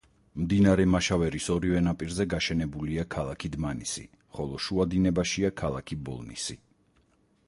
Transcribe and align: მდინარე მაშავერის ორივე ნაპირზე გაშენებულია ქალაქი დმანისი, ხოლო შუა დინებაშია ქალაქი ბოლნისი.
მდინარე 0.43 0.85
მაშავერის 0.93 1.49
ორივე 1.55 1.81
ნაპირზე 1.87 2.25
გაშენებულია 2.33 3.05
ქალაქი 3.15 3.51
დმანისი, 3.55 4.05
ხოლო 4.39 4.63
შუა 4.69 4.87
დინებაშია 4.95 5.53
ქალაქი 5.63 5.99
ბოლნისი. 6.09 6.57